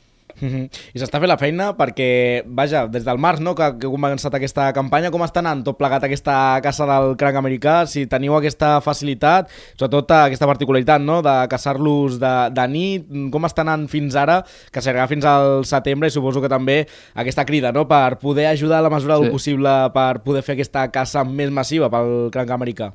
-hmm. 0.48 0.70
I 0.96 1.00
s'està 1.00 1.20
fent 1.20 1.30
la 1.30 1.38
feina 1.38 1.74
perquè, 1.78 2.44
vaja, 2.46 2.88
des 2.88 3.04
del 3.04 3.18
març 3.18 3.40
no, 3.40 3.56
que, 3.56 3.68
que 3.80 3.88
ha 3.88 3.92
començat 3.92 4.34
aquesta 4.34 4.72
campanya, 4.74 5.12
com 5.12 5.22
està 5.22 5.40
anant 5.40 5.64
tot 5.64 5.78
plegat 5.78 6.04
aquesta 6.04 6.60
caça 6.64 6.86
del 6.86 7.16
cranc 7.18 7.36
americà? 7.36 7.86
Si 7.86 8.06
teniu 8.06 8.36
aquesta 8.36 8.80
facilitat, 8.82 9.50
sobretot 9.76 10.12
aquesta 10.12 10.48
particularitat 10.48 11.02
no, 11.02 11.22
de 11.22 11.36
caçar-los 11.50 12.20
de, 12.20 12.34
de 12.52 12.68
nit, 12.68 13.08
com 13.32 13.46
està 13.46 13.62
anant 13.62 13.88
fins 13.88 14.16
ara, 14.16 14.44
que 14.72 14.82
s'arriba 14.82 15.08
fins 15.08 15.26
al 15.26 15.66
setembre 15.66 16.08
i 16.08 16.12
suposo 16.12 16.42
que 16.42 16.50
també 16.50 16.88
aquesta 17.16 17.46
crida 17.46 17.72
no, 17.72 17.88
per 17.88 18.20
poder 18.20 18.48
ajudar 18.48 18.80
a 18.80 18.88
la 18.88 18.90
mesura 18.90 19.18
del 19.20 19.30
sí. 19.30 19.32
possible 19.32 19.76
per 19.94 20.24
poder 20.24 20.44
fer 20.44 20.58
aquesta 20.58 20.88
caça 20.92 21.24
més 21.24 21.52
massiva 21.52 21.90
pel 21.90 22.30
cranc 22.32 22.52
americà? 22.52 22.94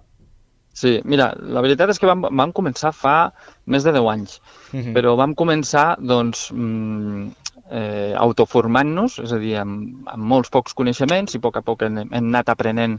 Sí, 0.74 0.98
mira, 1.06 1.28
la 1.38 1.62
veritat 1.62 1.92
és 1.92 2.00
que 2.02 2.08
vam, 2.10 2.24
vam 2.26 2.52
començar 2.52 2.90
fa 2.92 3.32
més 3.70 3.84
de 3.86 3.92
10 3.94 4.08
anys, 4.10 4.40
uh 4.72 4.80
-huh. 4.80 4.94
però 4.96 5.14
vam 5.16 5.34
començar 5.38 5.96
doncs, 6.00 6.50
mm, 6.52 7.28
eh, 7.70 8.14
autoformant-nos, 8.18 9.18
és 9.18 9.32
a 9.32 9.38
dir, 9.38 9.56
amb, 9.56 10.08
amb 10.08 10.24
molts 10.24 10.50
pocs 10.50 10.74
coneixements 10.74 11.34
i 11.34 11.38
a 11.38 11.40
poc 11.40 11.56
a 11.56 11.62
poc 11.62 11.82
hem, 11.82 11.98
hem 11.98 12.26
anat 12.26 12.48
aprenent 12.48 12.98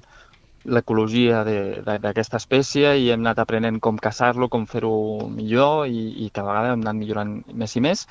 l'ecologia 0.65 1.43
d'aquesta 1.43 2.37
espècie 2.37 2.95
i 2.97 3.11
hem 3.11 3.19
anat 3.19 3.39
aprenent 3.39 3.79
com 3.79 3.97
caçar-lo, 3.97 4.49
com 4.49 4.65
fer-ho 4.65 5.27
millor 5.29 5.87
i, 5.87 6.25
i 6.25 6.31
cada 6.33 6.47
vegada 6.47 6.73
hem 6.73 6.81
anat 6.81 6.95
millorant 6.95 7.43
més 7.53 7.75
i 7.75 7.81
més 7.81 8.07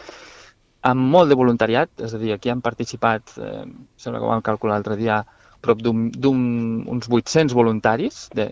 amb 0.84 1.00
molt 1.00 1.32
de 1.32 1.38
voluntariat, 1.40 1.88
és 2.04 2.12
a 2.12 2.18
dir, 2.20 2.34
aquí 2.34 2.50
han 2.52 2.60
participat, 2.60 3.38
eh, 3.40 3.64
sembla 3.96 4.20
que 4.20 4.26
ho 4.26 4.32
vam 4.34 4.44
calcular 4.44 4.74
l'altre 4.74 4.98
dia, 5.00 5.22
prop 5.64 5.80
d'uns 5.82 7.08
800 7.08 7.56
voluntaris 7.56 8.28
de, 8.36 8.50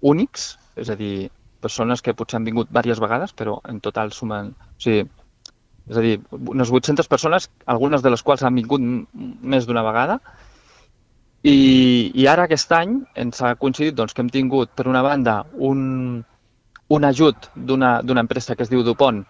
únics, 0.00 0.50
és 0.78 0.90
a 0.90 0.96
dir, 0.98 1.30
persones 1.62 2.02
que 2.02 2.14
potser 2.14 2.38
han 2.38 2.46
vingut 2.46 2.70
diverses 2.70 3.00
vegades, 3.02 3.34
però 3.34 3.58
en 3.68 3.80
total 3.84 4.12
sumen... 4.14 4.52
O 4.52 4.82
sigui, 4.82 5.06
és 5.88 5.96
a 5.96 6.04
dir, 6.04 6.18
unes 6.36 6.70
800 6.70 7.08
persones, 7.08 7.48
algunes 7.66 8.04
de 8.04 8.12
les 8.12 8.22
quals 8.22 8.44
han 8.44 8.58
vingut 8.58 8.82
més 8.82 9.66
d'una 9.66 9.86
vegada, 9.86 10.18
i, 11.46 12.10
i 12.18 12.26
ara 12.26 12.44
aquest 12.44 12.72
any 12.74 12.98
ens 13.16 13.40
ha 13.42 13.54
coincidit 13.56 13.96
doncs, 13.96 14.12
que 14.12 14.24
hem 14.24 14.30
tingut, 14.34 14.74
per 14.76 14.88
una 14.90 15.04
banda, 15.06 15.40
un, 15.54 16.22
un 16.94 17.04
ajut 17.08 17.50
d'una 17.54 18.24
empresa 18.24 18.56
que 18.56 18.66
es 18.66 18.72
diu 18.72 18.82
Dupont, 18.84 19.22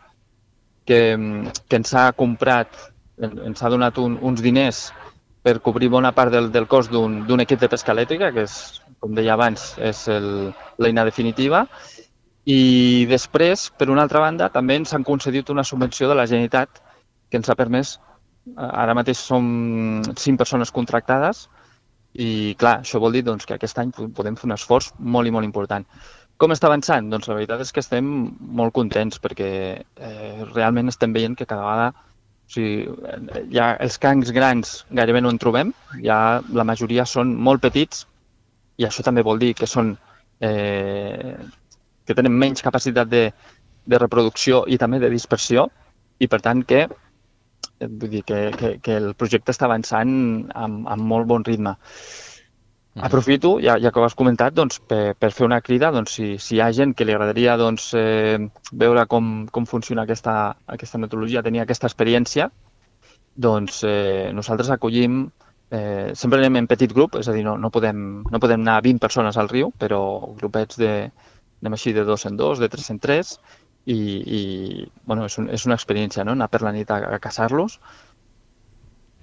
que, 0.89 1.01
que 1.69 1.79
ens 1.79 1.93
ha 1.95 2.09
comprat, 2.17 2.73
ens 3.21 3.63
ha 3.63 3.71
donat 3.71 4.01
un, 4.01 4.17
uns 4.25 4.43
diners 4.43 4.89
per 5.43 5.61
cobrir 5.65 5.89
bona 5.89 6.13
part 6.13 6.33
del, 6.35 6.51
del 6.53 6.67
cost 6.69 6.91
d'un 6.93 7.45
equip 7.45 7.61
de 7.61 7.71
pesca 7.71 7.95
elèctrica, 7.95 8.33
que 8.35 8.45
és, 8.49 8.57
com 9.01 9.15
deia 9.15 9.37
abans, 9.37 9.71
és 9.79 10.05
l'eina 10.79 11.05
definitiva. 11.07 11.65
I 12.49 13.07
després, 13.11 13.69
per 13.77 13.91
una 13.93 14.03
altra 14.07 14.23
banda, 14.25 14.49
també 14.53 14.79
ens 14.81 14.95
han 14.97 15.05
concedit 15.05 15.51
una 15.53 15.65
subvenció 15.65 16.09
de 16.09 16.17
la 16.17 16.27
Generalitat 16.27 16.83
que 17.29 17.37
ens 17.37 17.51
ha 17.51 17.57
permès, 17.59 17.99
ara 18.57 18.97
mateix 18.97 19.21
som 19.21 20.03
cinc 20.17 20.41
persones 20.41 20.73
contractades, 20.73 21.47
i 22.17 22.55
clar, 22.59 22.79
això 22.83 23.01
vol 23.03 23.13
dir 23.13 23.23
doncs, 23.27 23.45
que 23.47 23.59
aquest 23.59 23.79
any 23.79 23.93
podem 23.93 24.37
fer 24.37 24.49
un 24.49 24.57
esforç 24.57 24.95
molt 24.99 25.29
i 25.29 25.35
molt 25.35 25.47
important. 25.47 25.85
Com 26.39 26.55
està 26.55 26.69
avançant? 26.71 27.11
Doncs 27.11 27.29
la 27.29 27.37
veritat 27.37 27.61
és 27.65 27.73
que 27.75 27.83
estem 27.83 28.09
molt 28.61 28.73
contents 28.75 29.19
perquè 29.21 29.51
eh, 29.77 30.45
realment 30.55 30.89
estem 30.89 31.13
veient 31.13 31.35
que 31.37 31.47
cada 31.47 31.67
vegada 31.67 32.08
o 32.49 32.53
sigui, 32.53 32.87
ja 33.53 33.75
els 33.77 33.99
crancs 34.01 34.33
grans 34.33 34.71
gairebé 34.89 35.21
no 35.21 35.33
en 35.35 35.39
trobem, 35.39 35.75
ja 36.01 36.41
la 36.57 36.65
majoria 36.65 37.05
són 37.05 37.35
molt 37.37 37.61
petits 37.61 38.07
i 38.81 38.87
això 38.89 39.05
també 39.05 39.25
vol 39.27 39.43
dir 39.43 39.53
que 39.59 39.69
són 39.69 39.93
eh, 40.41 41.35
que 42.07 42.17
tenen 42.17 42.33
menys 42.33 42.65
capacitat 42.65 43.11
de, 43.13 43.27
de 43.85 44.01
reproducció 44.01 44.63
i 44.67 44.79
també 44.81 45.03
de 45.03 45.13
dispersió 45.13 45.67
i 46.19 46.27
per 46.27 46.41
tant 46.41 46.65
que 46.65 46.87
vull 47.81 48.11
dir 48.11 48.25
que, 48.25 48.39
que, 48.57 48.73
que 48.83 48.97
el 48.97 49.13
projecte 49.15 49.53
està 49.55 49.69
avançant 49.69 50.11
amb, 50.55 50.89
amb 50.89 51.05
molt 51.13 51.29
bon 51.31 51.45
ritme. 51.47 51.77
Aprofito, 53.05 53.59
ja, 53.61 53.77
ja 53.79 53.93
que 53.93 54.01
ho 54.01 54.05
has 54.07 54.17
comentat, 54.19 54.55
doncs, 54.57 54.79
per, 54.91 55.15
per 55.19 55.31
fer 55.35 55.47
una 55.47 55.61
crida, 55.65 55.91
doncs, 55.95 56.15
si, 56.19 56.29
si 56.43 56.57
hi 56.57 56.63
ha 56.65 56.71
gent 56.75 56.95
que 56.97 57.07
li 57.07 57.15
agradaria 57.15 57.57
doncs, 57.61 57.91
eh, 57.99 58.39
veure 58.73 59.05
com, 59.11 59.47
com 59.53 59.67
funciona 59.71 60.05
aquesta, 60.07 60.35
aquesta 60.67 61.01
metodologia, 61.03 61.43
tenir 61.47 61.63
aquesta 61.63 61.91
experiència, 61.91 62.49
doncs 63.39 63.83
eh, 63.87 64.31
nosaltres 64.35 64.73
acollim, 64.75 65.21
eh, 65.71 66.11
sempre 66.15 66.41
anem 66.43 66.63
en 66.63 66.71
petit 66.71 66.93
grup, 66.95 67.21
és 67.21 67.29
a 67.29 67.37
dir, 67.37 67.45
no, 67.47 67.57
no, 67.61 67.71
podem, 67.71 68.03
no 68.27 68.43
podem 68.43 68.65
anar 68.65 68.81
20 68.83 69.05
persones 69.05 69.39
al 69.39 69.51
riu, 69.53 69.71
però 69.79 70.01
grupets 70.41 70.81
de, 70.81 70.93
anem 71.63 71.79
així 71.79 71.95
de 71.95 72.05
dos 72.09 72.27
en 72.27 72.37
dos, 72.37 72.59
de 72.59 72.69
tres 72.73 72.91
en 72.91 72.99
tres, 72.99 73.37
i, 73.89 73.99
i 74.39 74.41
bueno, 75.07 75.25
és, 75.29 75.39
un, 75.41 75.49
és 75.55 75.65
una 75.67 75.79
experiència, 75.79 76.25
no? 76.25 76.35
anar 76.37 76.51
per 76.53 76.63
la 76.65 76.75
nit 76.77 76.91
a, 76.93 77.01
a 77.15 77.21
caçar-los, 77.23 77.79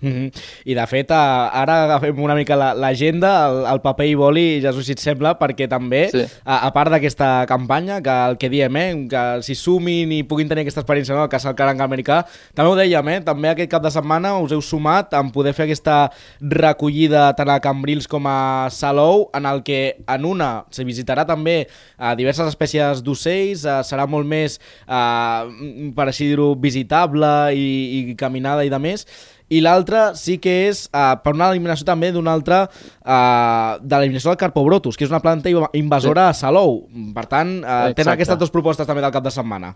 Mm 0.02 0.12
-hmm. 0.12 0.32
I 0.66 0.74
de 0.76 0.86
fet, 0.88 1.12
ara 1.12 1.86
agafem 1.86 2.20
una 2.20 2.36
mica 2.36 2.56
l'agenda, 2.56 3.48
el, 3.48 3.66
el 3.74 3.80
paper 3.82 4.08
i 4.08 4.16
boli, 4.16 4.62
ja 4.62 4.74
si 4.74 4.92
et 4.92 5.00
sembla, 5.00 5.38
perquè 5.40 5.68
també, 5.68 6.10
sí. 6.12 6.26
a, 6.44 6.68
a 6.68 6.72
part 6.74 6.92
d'aquesta 6.92 7.46
campanya, 7.48 8.02
que 8.02 8.10
el 8.10 8.38
que 8.38 8.50
diem, 8.50 8.76
eh, 8.76 9.08
que 9.10 9.42
s'hi 9.42 9.56
sumin 9.56 10.12
i 10.12 10.24
puguin 10.24 10.50
tenir 10.50 10.62
aquesta 10.62 10.82
experiència 10.82 11.16
no, 11.16 11.24
el 11.24 11.30
cas 11.30 11.44
del 11.44 11.56
caranc 11.56 11.80
americà, 11.80 12.26
també 12.54 12.70
ho 12.70 12.76
dèiem, 12.76 13.08
eh, 13.08 13.22
també 13.22 13.50
aquest 13.50 13.72
cap 13.72 13.84
de 13.84 13.92
setmana 13.92 14.38
us 14.38 14.52
heu 14.52 14.62
sumat 14.62 15.14
en 15.14 15.32
poder 15.32 15.54
fer 15.54 15.64
aquesta 15.64 16.12
recollida 16.42 17.34
tant 17.34 17.50
a 17.50 17.60
Cambrils 17.60 18.08
com 18.08 18.28
a 18.28 18.68
Salou, 18.70 19.30
en 19.34 19.46
el 19.46 19.64
que 19.64 19.98
en 20.08 20.26
una 20.26 20.66
se 20.72 20.84
visitarà 20.84 21.26
també 21.26 21.68
a 21.98 22.16
diverses 22.16 22.48
espècies 22.48 23.02
d'ocells, 23.02 23.64
serà 23.64 24.08
molt 24.08 24.28
més, 24.28 24.60
eh, 24.88 25.92
per 25.96 26.08
així 26.08 26.28
dir-ho, 26.28 26.54
visitable 26.56 27.56
i, 27.56 28.12
i 28.12 28.16
caminada 28.16 28.66
i 28.66 28.70
de 28.70 28.80
més, 28.80 29.08
i 29.50 29.62
l'altre 29.62 30.08
sí 30.18 30.40
que 30.42 30.54
és 30.70 30.86
uh, 30.90 31.16
per 31.22 31.36
una 31.36 31.52
eliminació 31.54 31.86
també 31.86 32.12
d'una 32.14 32.34
altra 32.34 32.64
uh, 32.66 33.78
de 33.82 33.98
l'eliminació 33.98 34.32
del 34.32 34.40
Carpobrotus, 34.42 34.98
que 34.98 35.06
és 35.06 35.14
una 35.14 35.22
planta 35.22 35.52
invasora 35.78 36.32
sí. 36.32 36.32
a 36.32 36.40
Salou. 36.48 36.80
Per 37.14 37.26
tant, 37.30 37.60
uh, 37.62 37.92
tenen 37.98 38.16
aquestes 38.16 38.40
dues 38.42 38.54
propostes 38.54 38.90
també 38.90 39.06
del 39.06 39.14
cap 39.14 39.26
de 39.26 39.34
setmana. 39.34 39.76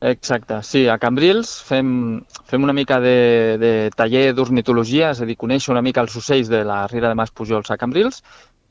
Exacte, 0.00 0.60
sí, 0.62 0.84
a 0.86 0.94
Cambrils 1.02 1.56
fem, 1.66 1.88
fem 2.46 2.62
una 2.62 2.72
mica 2.72 3.00
de, 3.02 3.58
de 3.58 3.72
taller 3.98 4.28
d'ornitologia, 4.32 5.10
és 5.10 5.20
a 5.20 5.26
dir, 5.26 5.34
conèixer 5.36 5.72
una 5.74 5.82
mica 5.82 6.04
els 6.04 6.14
ocells 6.16 6.48
de 6.48 6.62
la 6.64 6.84
Riera 6.86 7.10
de 7.10 7.18
Mas 7.18 7.34
Pujols 7.34 7.72
a 7.74 7.76
Cambrils 7.80 8.22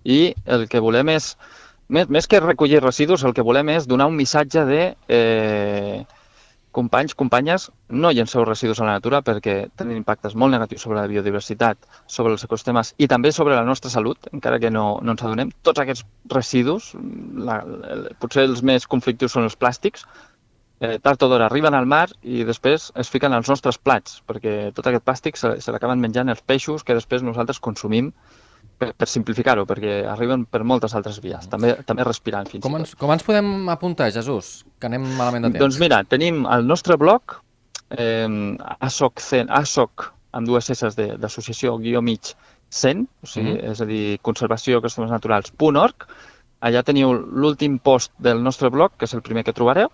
i 0.08 0.32
el 0.46 0.70
que 0.72 0.80
volem 0.80 1.12
és, 1.12 1.34
més, 1.92 2.08
més 2.08 2.30
que 2.32 2.40
recollir 2.40 2.80
residus, 2.80 3.26
el 3.28 3.36
que 3.36 3.44
volem 3.44 3.74
és 3.76 3.90
donar 3.92 4.08
un 4.08 4.16
missatge 4.16 4.64
de 4.70 4.80
eh, 5.12 6.06
companys, 6.78 7.16
companyes, 7.18 7.72
no 7.90 8.12
llenceu 8.14 8.46
residus 8.46 8.80
a 8.82 8.86
la 8.86 8.98
natura 9.00 9.24
perquè 9.26 9.56
tenen 9.80 9.98
impactes 9.98 10.36
molt 10.38 10.54
negatius 10.54 10.86
sobre 10.86 11.00
la 11.00 11.10
biodiversitat, 11.10 11.90
sobre 12.06 12.36
els 12.36 12.46
ecosistemes 12.46 12.94
i 13.02 13.10
també 13.10 13.32
sobre 13.34 13.58
la 13.58 13.66
nostra 13.66 13.90
salut, 13.90 14.30
encara 14.32 14.60
que 14.62 14.70
no, 14.74 14.86
no 15.02 15.16
ens 15.16 15.26
adonem. 15.26 15.54
Tots 15.66 15.82
aquests 15.82 16.06
residus, 16.34 16.92
la, 17.50 17.64
potser 18.22 18.46
els 18.46 18.62
més 18.62 18.86
conflictius 18.86 19.34
són 19.34 19.50
els 19.50 19.58
plàstics, 19.58 20.06
eh, 20.80 20.98
tard 21.02 21.26
o 21.26 21.32
d'hora 21.32 21.50
arriben 21.50 21.74
al 21.74 21.90
mar 21.90 22.08
i 22.22 22.46
després 22.46 22.92
es 22.96 23.10
fiquen 23.14 23.34
als 23.34 23.50
nostres 23.50 23.82
plats, 23.82 24.22
perquè 24.30 24.58
tot 24.78 24.86
aquest 24.86 25.08
plàstic 25.08 25.42
se, 25.42 25.56
se 25.64 25.74
l'acaben 25.74 26.04
menjant 26.04 26.30
els 26.30 26.46
peixos 26.46 26.86
que 26.86 26.98
després 26.98 27.26
nosaltres 27.26 27.64
consumim 27.64 28.14
per, 28.78 28.92
per 28.94 29.08
simplificar-ho, 29.10 29.66
perquè 29.70 30.00
arriben 30.10 30.46
per 30.46 30.64
moltes 30.68 30.96
altres 30.98 31.20
vies, 31.24 31.50
també, 31.52 31.74
també 31.88 32.06
respirant 32.08 32.50
fins 32.50 32.64
com 32.64 32.76
i 32.76 32.80
tot. 32.80 32.86
Ens, 32.86 32.96
com 33.00 33.14
ens 33.16 33.26
podem 33.26 33.70
apuntar, 33.74 34.12
Jesús? 34.14 34.62
Que 34.80 34.90
anem 34.90 35.06
malament 35.18 35.48
de 35.48 35.52
temps. 35.52 35.64
Doncs 35.66 35.80
mira, 35.82 36.04
tenim 36.06 36.46
el 36.54 36.68
nostre 36.70 36.98
blog, 37.02 37.40
eh, 37.98 38.28
ASOC, 38.80 39.24
ASOC 39.62 40.12
amb 40.38 40.48
dues 40.50 40.70
S 40.70 40.94
d'associació 40.98 41.78
guió 41.82 42.04
mig 42.06 42.34
100, 42.70 43.08
o 43.24 43.28
sigui, 43.28 43.54
mm 43.54 43.58
-hmm. 43.58 43.72
és 43.72 43.82
a 43.82 43.86
dir, 43.86 44.20
conservació 44.22 44.80
ecosistemes 44.80 45.12
naturals.org. 45.12 46.08
Allà 46.60 46.84
teniu 46.84 47.14
l'últim 47.14 47.78
post 47.80 48.12
del 48.18 48.42
nostre 48.44 48.70
blog, 48.70 48.92
que 48.98 49.06
és 49.06 49.14
el 49.14 49.22
primer 49.22 49.44
que 49.44 49.54
trobareu, 49.54 49.90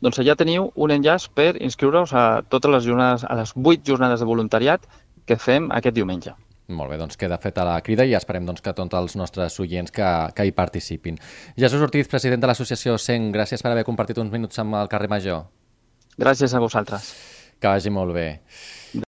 doncs 0.00 0.18
allà 0.18 0.36
teniu 0.36 0.70
un 0.74 0.90
enllaç 0.90 1.28
per 1.34 1.60
inscriure-us 1.60 2.12
a 2.12 2.42
totes 2.48 2.70
les 2.70 2.84
jornades, 2.84 3.24
a 3.24 3.34
les 3.34 3.52
8 3.56 3.84
jornades 3.84 4.20
de 4.20 4.26
voluntariat 4.26 4.80
que 5.26 5.36
fem 5.36 5.70
aquest 5.72 5.94
diumenge. 5.94 6.34
Molt 6.72 6.88
bé, 6.88 6.96
doncs 6.96 7.18
queda 7.20 7.36
feta 7.36 7.64
la 7.68 7.76
crida 7.84 8.06
i 8.08 8.14
esperem 8.16 8.46
doncs, 8.48 8.62
que 8.64 8.72
tots 8.72 8.96
els 8.96 9.16
nostres 9.20 9.58
oients 9.60 9.92
que, 9.92 10.06
que 10.32 10.46
hi 10.48 10.52
participin. 10.56 11.18
Jesús 11.60 11.82
Ortiz, 11.84 12.08
president 12.08 12.40
de 12.40 12.48
l'associació 12.48 12.96
SEN, 12.96 13.28
gràcies 13.34 13.60
per 13.60 13.74
haver 13.74 13.84
compartit 13.84 14.20
uns 14.22 14.32
minuts 14.32 14.62
amb 14.62 14.78
el 14.80 14.88
carrer 14.88 15.10
Major. 15.12 15.44
Gràcies 16.16 16.54
a 16.54 16.62
vosaltres. 16.64 17.10
Que 17.60 17.68
vagi 17.68 17.92
molt 17.92 18.16
bé. 18.16 18.28